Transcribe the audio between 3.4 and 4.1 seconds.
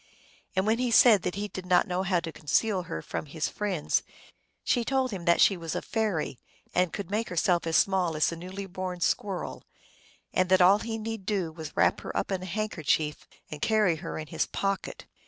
friends